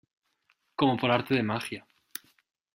[0.75, 1.85] como por arte de magia.